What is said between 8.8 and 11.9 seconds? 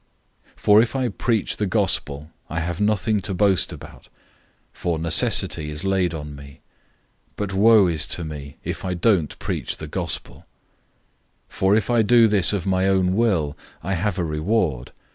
I don't preach the Good News. 009:017 For